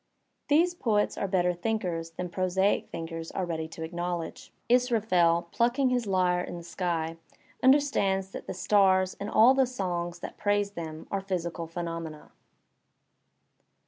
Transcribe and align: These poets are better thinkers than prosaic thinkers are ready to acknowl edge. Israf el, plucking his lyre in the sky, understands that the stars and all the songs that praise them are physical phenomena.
These 0.47 0.73
poets 0.73 1.15
are 1.15 1.27
better 1.27 1.53
thinkers 1.53 2.09
than 2.09 2.29
prosaic 2.31 2.89
thinkers 2.89 3.29
are 3.33 3.45
ready 3.45 3.67
to 3.67 3.87
acknowl 3.87 4.25
edge. 4.27 4.51
Israf 4.67 5.13
el, 5.13 5.43
plucking 5.51 5.91
his 5.91 6.07
lyre 6.07 6.41
in 6.43 6.57
the 6.57 6.63
sky, 6.63 7.17
understands 7.61 8.31
that 8.31 8.47
the 8.47 8.53
stars 8.55 9.15
and 9.19 9.29
all 9.29 9.53
the 9.53 9.67
songs 9.67 10.17
that 10.21 10.37
praise 10.37 10.71
them 10.71 11.05
are 11.11 11.21
physical 11.21 11.67
phenomena. 11.67 12.31